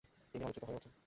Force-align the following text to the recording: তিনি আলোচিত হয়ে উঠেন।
তিনি 0.33 0.43
আলোচিত 0.43 0.63
হয়ে 0.67 0.77
উঠেন। 0.77 0.93